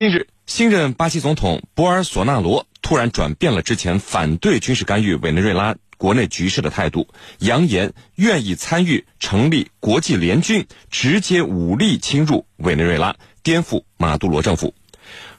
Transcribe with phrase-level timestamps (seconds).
[0.00, 7.08] 近日，新任巴西总统博尔索纳罗突然转变了之前反对军事干预委内瑞拉国内局势的态度，
[7.40, 14.72] 扬言愿意参与成立国际联军，直接武力侵入委内瑞拉，颠覆马杜罗政府。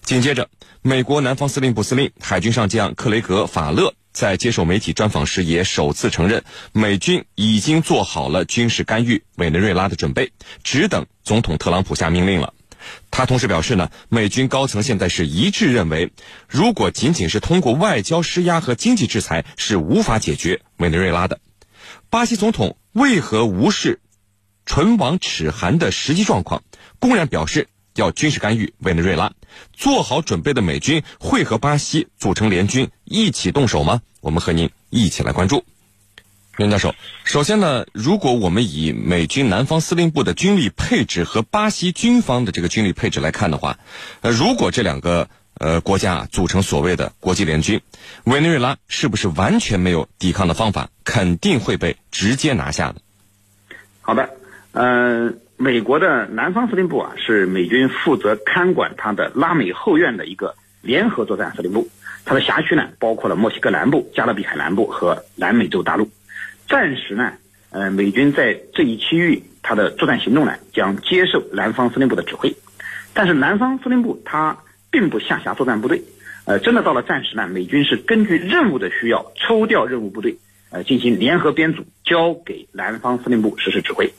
[0.01, 0.50] 紧接着，
[0.82, 10.34] 美国南方司令部司令海军上将克雷格·法勒在接受媒体专访时也首次承认，美军已经做好了军事干预委内瑞拉的准备，
[10.66, 12.54] 只等总统特朗普下命令了。
[13.11, 16.11] 他同时表示呢，美军高层现在是一致认为，
[16.47, 21.39] 如果仅仅是通过外交施压和经济制裁是无法解决委内瑞拉的。
[22.09, 23.99] 巴西总统为何无视
[24.66, 26.63] 唇亡齿寒的实际状况，
[26.99, 29.33] 公然表示要军事干预委内瑞拉？
[29.73, 34.02] 做好准备的美军会和巴西组成联军一起动手吗？
[34.21, 35.66] 我们和您一起来关注。
[36.59, 43.80] 袁教授，首先呢，如果我们以美军南方司令部的军力配置和巴西军方的这个军力配置来看的话，
[44.20, 47.80] 呃，如果这两个呃国家组成所谓的国际联军，
[48.26, 52.95] 委内瑞拉是不是完全没有抵抗的方法，肯定会被直接拿下的？
[54.02, 54.30] 好的，
[54.73, 61.88] 呃，美国的南方司令部啊，是美军负责看管它的拉美后院的一个联合作战司令部，
[62.26, 66.11] 它的辖区呢，包括了墨西哥南部、加勒比海南部和南美洲大陆。
[66.70, 67.34] 暂时呢，
[67.72, 72.56] 呃，美军在这一区域它的作战行动呢，将接受南方司令部的指挥，
[73.16, 74.59] 但是南方司令部它
[74.92, 76.03] 并不下辖作战部队，
[76.45, 80.38] 呃，真的到了战时呢，美军是根据任务的需要抽调任务部队，
[80.70, 84.14] 呃，进行联合编组，交给南方司令部实施指挥。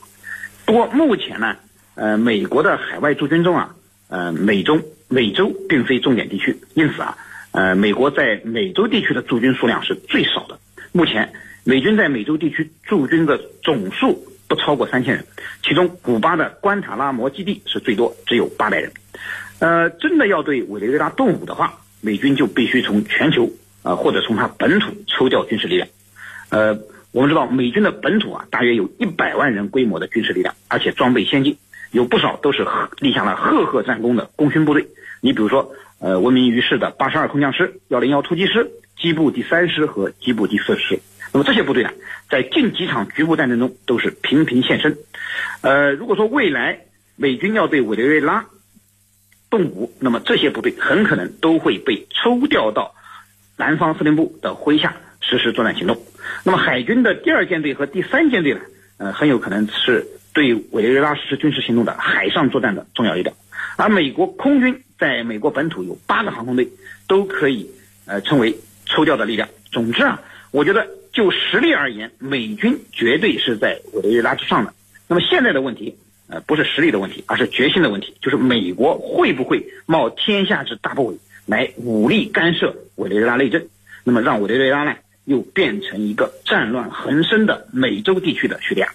[0.65, 1.55] 不过目前呢，
[1.95, 3.75] 呃，美国的海外驻军中啊，
[4.09, 7.17] 呃，美中美洲并非重点地区，因此啊，
[7.51, 10.59] 呃，美国在美洲地区的驻军数量是最少的，
[10.91, 11.31] 目前。
[11.63, 15.25] 美军在美洲地区驻军的总数不超过三千人，
[15.63, 18.91] 其中古巴的关塔拉摩基地是最多，只有八百人。
[19.59, 23.51] 呃，真的要对委内瑞拉动武的话，美军就必须从全球
[23.83, 25.87] 啊或者从它本土抽调军事力量。
[26.49, 26.79] 呃，
[27.11, 31.57] 我们知道美军的本土啊大约有一百万人规模的军事力量，而且装备先进，
[31.91, 32.65] 有不少都是
[32.99, 34.87] 立下了赫赫战功的功勋部队。
[35.21, 40.99] 你比如说，呃，闻名于世的八十二空降师、幺零幺突击师、机部第三师和机部第四师。
[41.33, 41.91] 那么这些部队呢，
[42.29, 44.97] 在近几场局部战争中都是频频现身。
[45.61, 46.81] 呃，如果说未来
[47.15, 48.45] 美军要对委内瑞拉
[49.49, 52.93] 动武，那么这些部队很可能都会被抽调到
[53.55, 56.01] 南方司令部的麾下实施作战行动。
[56.43, 58.59] 那么海军的第二舰队和第三舰队呢，
[58.97, 63.33] 呃，很有可能是对委内瑞拉实施军事行动的海上作战的重要力量。
[63.77, 66.67] 而美国空军在美国本土有八个航空队，
[67.07, 67.71] 都可以
[68.05, 69.47] 呃称为抽调的力量。
[69.71, 70.21] 总之啊，
[70.51, 70.85] 我觉得。
[71.11, 74.73] 就实力而言，美军绝对是在委内瑞拉之上的。
[75.07, 75.97] 那么现在的问题，
[76.29, 78.15] 呃，不是实力的问题，而是决心的问题。
[78.21, 83.67] 就是美国会不会冒天下之大不韪来武力干涉委内瑞拉内政？
[84.05, 84.95] 那么让委内瑞拉呢，
[85.25, 88.87] 又变成一个战乱横生的美洲地区的叙利亚？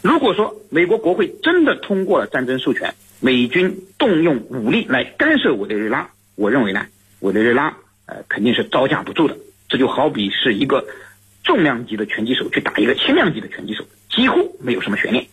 [0.00, 6.86] 如果说美国国会真的通过了战争授权，美军动用武力来干涉委内瑞拉，我认为呢，
[7.20, 7.76] 委内瑞拉
[8.06, 9.36] 呃肯定是招架不住的。
[9.68, 10.82] 这就好比是一个。
[11.42, 15.26] 重量级的拳击手去打一个轻量级的拳击手，几乎没有什么悬念。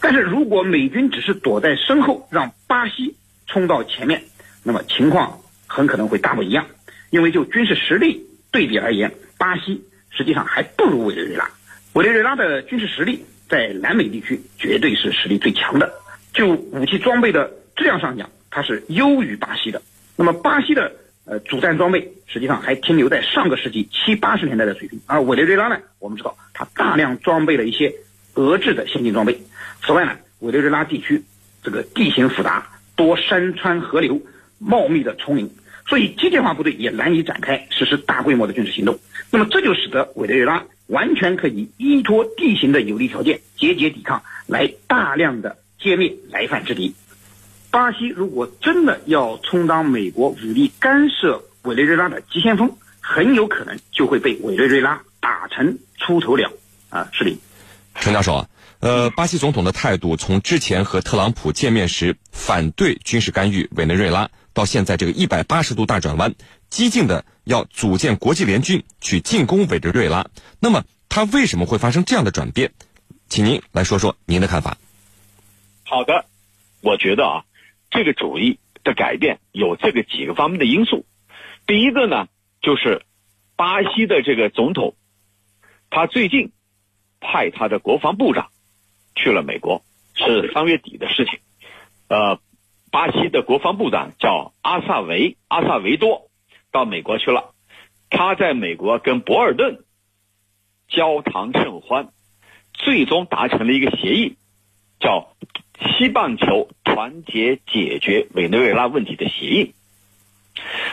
[0.00, 3.16] 但是如果美军只是躲在身后，让巴西
[3.46, 4.24] 冲到前面，
[4.62, 6.66] 那么情况很可能会大不一样。
[7.10, 11.48] 因为就军事实力对比而言，巴西实际上还不如委内瑞拉。
[11.92, 15.94] 委内瑞拉的军事实力在南美地区绝对是实力最强的，
[16.32, 19.80] 就武器装备的质量上讲，它是优于巴西的。
[20.16, 20.92] 那么巴西的。
[21.26, 27.94] 呃，主战装备实际上还停留在上个世纪七八十年代的水平，而委内瑞拉呢，我们知道它大量装备了一些
[28.34, 29.40] 俄制的先进装备。
[29.82, 31.22] 此外呢，委内瑞拉地区
[31.62, 34.20] 这个地形复杂，多山川河流，
[34.58, 35.50] 茂密的丛林，
[35.88, 38.98] 所以机械化部队也难以展开实施大规模的军事行动。
[39.30, 46.94] 那么这就使得委内瑞拉完全可以依托地形的有利条件，节节抵抗，来大量的歼灭来犯之敌。
[47.74, 56.52] 巴西如果真的要充当美国武力干涉委内瑞拉的急先锋，很有可能就会被委内瑞拉打成出头鸟
[56.88, 57.08] 啊！
[57.12, 57.36] 是的，
[57.96, 58.48] 陈教授啊，
[58.78, 66.32] 呃，巴西总统的态度从之前和特朗普见面时反对军事干预委内瑞拉，到现在这个一百八十度大转弯，
[66.70, 70.24] 激进的要组建国际联军去进攻委内瑞拉，
[70.60, 72.70] 那么他为什么会发生这样的转变？
[73.28, 74.76] 请您来说说您的看法。
[75.82, 76.24] 好的，
[76.80, 77.42] 我觉得啊。
[77.94, 81.06] 这个主意的改变有这个几个方面的因素。
[81.64, 82.26] 第一个呢，
[82.60, 83.02] 就是
[83.54, 84.96] 巴西的这个总统，
[85.90, 86.50] 他最近
[87.20, 88.48] 派他的国防部长
[89.14, 89.82] 去了美国，
[90.16, 91.38] 是三月底的事情。
[92.08, 92.40] 呃，
[92.90, 96.28] 巴西的国防部长叫阿萨维阿萨维多
[96.72, 97.54] 到美国去了，
[98.10, 99.84] 他在美国跟博尔顿
[100.88, 102.08] 交谈甚欢，
[102.72, 104.36] 最终达成了一个协议，
[104.98, 105.32] 叫
[105.80, 109.74] 西半球团结解决委内瑞拉问题的协议。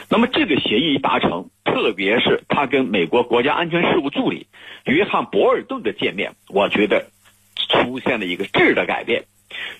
[0.10, 4.48] 那么这个协议一达成，特别是他跟美国国家安全事务助理
[4.86, 7.06] 约翰博尔顿的见面，我觉得
[7.56, 9.26] 出现了一个质的改变。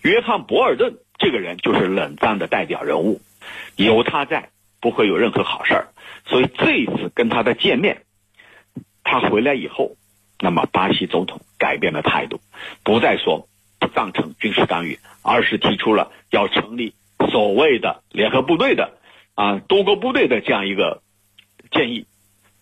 [0.04, 3.22] 约翰博尔顿这个人就是冷战的代表人物，
[3.76, 4.50] 有他在
[4.80, 5.88] 不会有任何好事儿。
[6.28, 8.04] 所以这一次跟他的见面，
[9.04, 9.96] 他回来以后，
[10.40, 12.40] 那么巴西总统改变了态度，
[12.84, 13.48] 不再说
[13.92, 16.94] 不赞成军事干预，而是提出了要成立
[17.30, 18.98] 所谓的联合部队的。
[19.36, 21.02] 啊，多个部队的这样一个
[21.72, 22.06] 建议，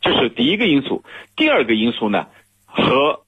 [0.01, 1.03] 这是第一个因素。
[1.35, 2.27] 第二个因素呢，
[2.65, 3.25] 和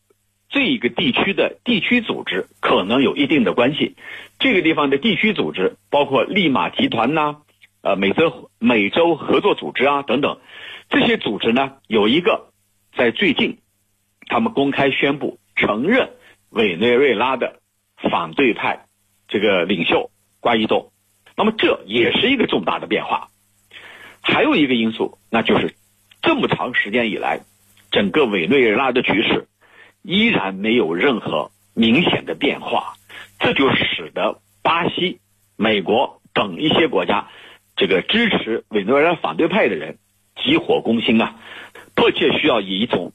[0.50, 3.96] 这个地区的地区组织可能有一定的关系。
[4.40, 7.38] 这个地方的地区组织包括利马集团呐，
[7.82, 10.40] 呃，美洲美洲合作组织啊等等，
[10.90, 12.50] 这些组织呢，有一个
[12.96, 13.58] 在最近，
[14.28, 16.12] 他们公开宣布承认
[16.50, 17.61] 委内瑞拉的
[18.10, 18.86] 反对派
[19.28, 20.10] 这个领袖
[20.40, 20.92] 瓜伊多。
[21.36, 23.30] 那么这也是一个重大的变化，
[24.22, 25.76] 还有一个因素，那就是
[26.22, 27.42] 这么长时间以来，
[27.90, 29.48] 整个委内瑞拉的局势
[30.04, 32.94] 依然没有任何明显的变化，
[33.40, 35.20] 这就使得巴西、
[35.56, 37.30] 美国等一些国家
[37.76, 39.98] 这个支持委内瑞拉反对派的人
[40.36, 41.36] 急火攻心啊，
[41.96, 43.14] 迫切需要以一种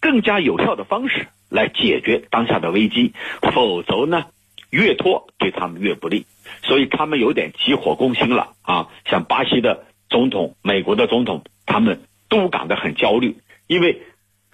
[0.00, 3.12] 更加有效的方式来解决当下的危机，
[3.42, 4.26] 否则呢，
[4.70, 6.24] 越拖对他们越不利。
[6.62, 8.88] 所以他们有点急火攻心了啊！
[9.04, 13.36] 像巴西的总统、美国的总统，他们都感到很焦虑，
[13.66, 14.02] 因为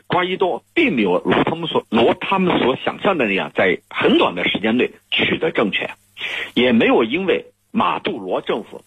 [0.06, 5.90] 瓜伊多并没有如他们所如他们所想象的那样，在很短的时间内取得政权，
[6.54, 8.82] 也没有因为马杜罗政府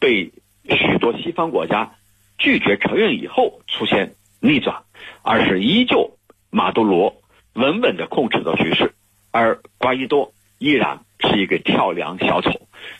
[0.00, 0.32] 被
[0.68, 1.92] 许多西方国家
[2.38, 4.82] 拒绝承认以后出现逆转，
[5.22, 6.13] 而是依旧
[6.54, 7.20] 马杜罗
[7.52, 8.94] 稳稳的控制着局势，
[9.30, 11.00] 而瓜伊多依然。
[11.26, 12.50] 是一个跳梁小丑，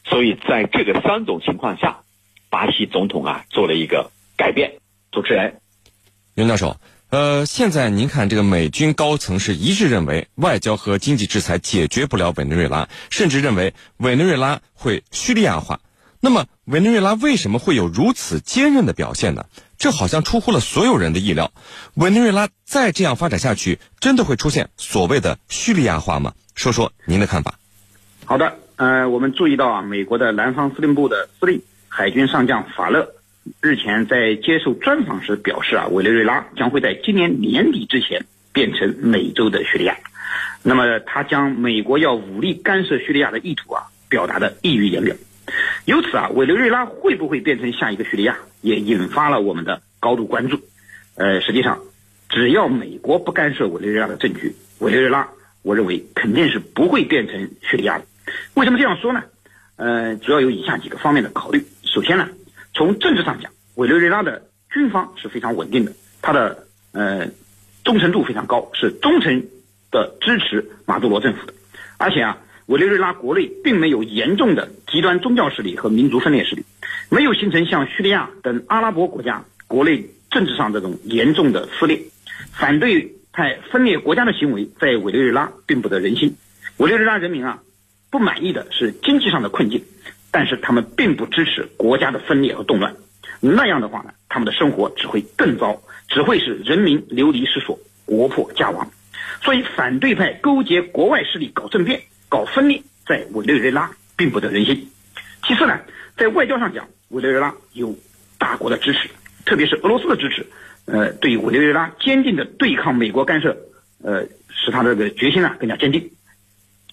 [0.05, 2.01] 所以在这个三种情况下，
[2.49, 4.79] 巴西总统啊做了一个改变。
[5.13, 5.61] 主持人，
[6.35, 6.79] 袁教授，
[7.11, 15.81] 呃，现在您看，这个美军高层是一致认为外交和经济制裁解决不了委内瑞拉，甚至认为委内瑞拉会叙利亚化。
[16.21, 19.45] 那么，委内瑞拉为什么会有如此坚韧的表现呢？
[19.79, 21.53] 这好像出乎了所有人的意料。
[21.95, 26.33] 委内瑞拉再这样发展下去，真的会出现所谓的叙利亚化吗？
[26.55, 27.59] 说说您的看法。
[28.25, 33.09] 好的，呃，我们注意到啊，美国的南方司令部的司令海军上将法勒
[33.61, 39.97] 日前在接受专访时表示啊，委内瑞拉将会在今年年底之前变成美洲的叙利亚。
[40.63, 45.15] 那么他将美国要武力干涉叙利亚的意图啊，表达的溢于言表。
[45.85, 50.59] 由此啊，委内瑞拉会不会变成下一个叙利亚，也引发了我们的高度关注。
[51.17, 51.81] 呃，实际上，
[52.31, 55.29] 只要美国不干涉委内瑞拉的政局，委内瑞拉，
[55.63, 58.07] 我认为肯定是不会变成叙利亚的。
[58.55, 59.23] 为什么这样说呢？
[59.77, 61.67] 呃，主要有以下几个方面的考虑。
[61.83, 62.29] 首先呢，
[62.73, 67.29] 从政治上讲，委内瑞拉的军方是非常稳定的，它的呃
[67.85, 69.47] 忠诚度非常高，是忠诚
[69.91, 71.53] 的支持马杜罗政府的。
[71.99, 76.65] 而且啊，委内瑞拉国内并没有严重的极端宗教势力和民族分裂势力，
[77.15, 82.03] 没有形成像叙利亚等阿拉伯国家国内政治上这种严重的撕裂，
[82.53, 86.37] 反对派分裂国家的行为在委内瑞拉并不得人心。
[86.79, 87.63] 委内瑞拉人民啊。
[88.11, 89.83] 不满意的是经济上的困境，
[90.31, 92.95] 但是他们并不支持国家的分裂和动乱。
[93.41, 98.89] 那样的话呢，他们的生活只会更糟，只会使人民流离失所、国破家亡。
[99.43, 104.89] 所以，反对派勾结国外势力搞政变、搞分裂，在委内瑞拉并不得人心。
[105.45, 105.81] 其次呢，
[106.17, 107.97] 在外交上讲，委内瑞拉有
[108.39, 109.09] 大国的支持，
[109.45, 110.47] 特别是俄罗斯的支持，
[110.87, 113.57] 呃，对委内瑞拉坚定的对抗美国干涉，
[114.03, 116.11] 呃，使他这个决心呢更加坚定。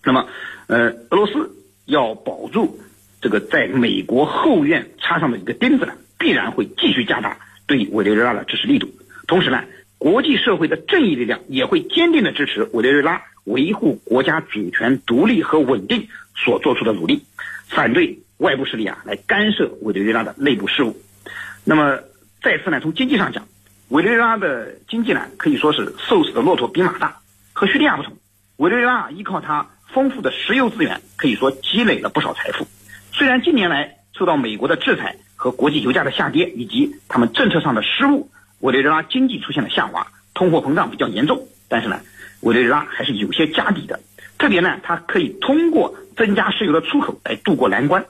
[0.03, 0.27] 那么。
[0.67, 1.51] 呃，俄罗斯
[1.85, 2.79] 要保住
[3.19, 8.87] 这个在美国后院插上的一个钉子呢，必然会继续加大对委内瑞拉的支持力度。
[9.27, 9.65] 同时呢，
[9.97, 17.25] 国际社会的正义力量也会坚定的支持委内瑞拉维护国家主权、独立和稳定所做出的努力，
[17.67, 20.99] 反对外部势力啊来干涉委内瑞拉的内部事务。
[21.63, 21.99] 那么
[22.41, 23.47] 再次呢，从经济上讲，
[23.89, 27.19] 委内瑞拉的经济呢可以说是瘦死的骆驼比马大。
[27.53, 28.17] 和叙利亚不同，
[28.57, 29.69] 委内瑞拉依靠它。
[29.93, 32.65] 丰富的石油资源可以说积累了不少财富。
[33.11, 38.31] 虽然近年来受到美国的制裁和国际油价的下跌，以及他们政策上的失误，
[38.61, 41.45] 委内瑞拉经济出现了下滑，通货膨胀比较严重。
[41.67, 41.99] 但是呢，
[42.39, 43.99] 委内瑞拉还是有些家底的。
[44.37, 48.05] 特别呢，它可以通过增加石油的出口来渡过难关。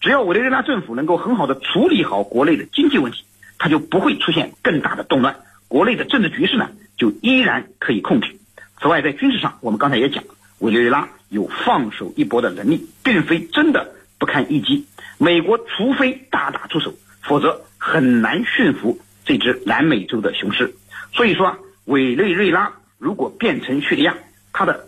[0.00, 3.24] 只要委内瑞拉政府能够很好的处理好国内的经济问题，
[3.58, 5.36] 它就不会出现更大的动乱，
[5.68, 8.34] 国内的政治局势呢就依然可以控制。
[8.80, 10.24] 此外，在军事上，我们刚才也讲，
[10.58, 14.86] 委内瑞拉有放手一搏的能力，并非真的不堪一击。
[15.18, 20.74] 美国除非大打出手，否则很难驯服这只南美洲的雄狮。
[21.12, 24.16] 所以说，委内瑞拉如果变成叙利亚，
[24.54, 24.86] 它的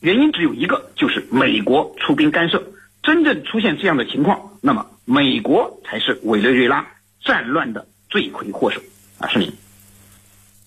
[0.00, 2.62] 原因只有一个，就是美国出兵干涉。
[3.06, 6.88] 真正出现这样的情况，那么美国才是委内瑞拉
[7.24, 8.80] 战乱的罪魁祸首
[9.20, 9.28] 啊！
[9.28, 9.54] 是你。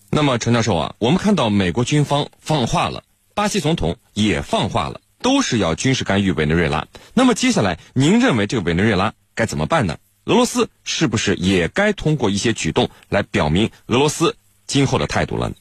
[0.10, 3.04] 那么陈教授啊，我们看到美国军方放话了，
[3.36, 6.88] 巴西总统也放话了，都是要军事干预委内瑞拉。
[7.14, 9.98] 那么接下来，您认为这个委内瑞拉该怎么办呢？
[10.24, 15.56] 俄罗斯是不是也该通过一些举动来表明俄罗斯今后的态度了呢？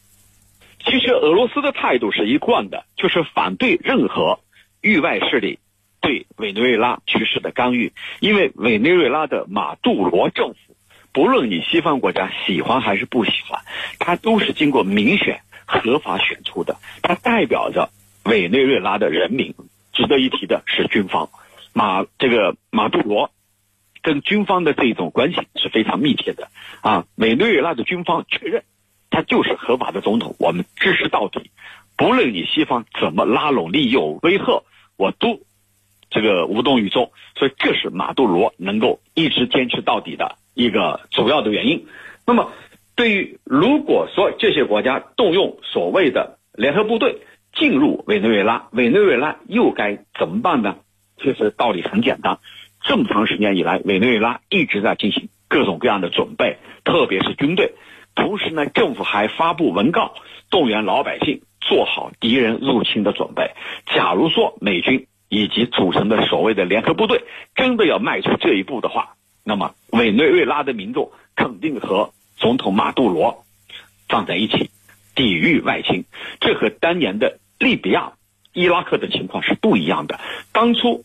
[0.85, 4.39] 其实俄罗斯的态度是一贯的，就是反对任何
[4.81, 5.59] 域外势力。
[6.09, 10.57] 对委内瑞拉局势的干预，因为委内瑞拉的马杜罗政府，
[11.12, 13.61] 不论你西方国家喜欢还是不喜欢，
[13.99, 17.91] 他都是经过民选、合法选出的，他代表着
[18.25, 19.55] 委内瑞拉的人民。
[19.93, 21.29] 值得一提的是，军方
[21.75, 23.31] 马这个马杜罗
[24.00, 26.49] 跟军方的这种关系是非常密切的
[26.81, 27.05] 啊。
[27.17, 28.62] 委内瑞拉的军方确认，
[29.11, 31.50] 他就是合法的总统，我们支持到底，
[31.99, 34.62] 不论你西方怎么拉拢、利诱、威吓，
[34.97, 35.41] 我都。
[36.11, 41.87] 这个无动于衷，所以这是马杜罗能够一直坚持到底的一个主要的原因。
[42.27, 42.53] 那么，
[42.95, 47.23] 对于如果说这些国家动用所谓的联合部队
[47.55, 50.77] 进入委内瑞拉，委内瑞拉又该怎么办呢？
[51.21, 52.38] 其实道理很简单，
[52.83, 57.75] 这么长时间以来，委内瑞拉一直在进行各种各样的准备，特别是军队。
[58.15, 60.15] 同时呢，政府还发布文告，
[60.49, 63.50] 动员老百姓做好敌人入侵的准备。
[63.87, 73.45] 假如说美军，以及组成的所谓的联合部队，真的要迈出这一步的话，那么委内瑞拉的民众肯定和总统马杜罗
[74.09, 74.71] 站在一起，
[75.15, 76.05] 抵御外侵。
[76.41, 78.13] 这和当年的利比亚、
[78.53, 80.19] 伊拉克的情况是不一样的。
[80.53, 81.05] 当初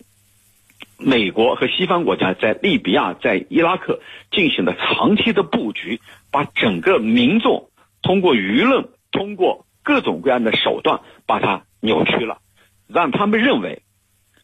[0.97, 3.99] 美国和西方国家在利比亚、在伊拉克
[4.31, 5.99] 进行了长期的布局，
[6.31, 7.69] 把整个民众
[8.01, 12.37] 通过舆论、通过各种各样的手段把它扭曲了，
[12.87, 13.82] 让他们认为。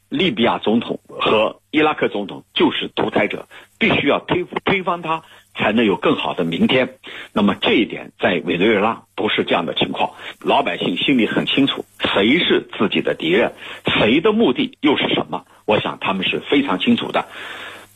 [0.09, 3.47] 利比亚总统和伊拉克总统就是独裁者，
[3.77, 5.23] 必须要推推翻他，
[5.55, 6.97] 才能有更好的明天。
[7.31, 13.53] 那么这一点在委内瑞拉不是这样的情况，老百姓心里很清楚，谁是自己的敌人，
[13.85, 15.45] 谁的目的又是什么？
[15.65, 17.27] 我想他们是非常清楚的。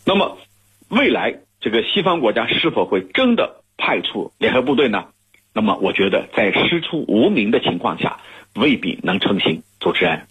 [0.06, 0.38] 那么
[0.90, 5.06] 未来这个西方国家是否会真的派出联合部队呢？
[5.52, 8.20] 那么我觉得在师出无名的情况下，
[8.56, 9.64] 未必能成行。
[9.80, 10.28] 主持人。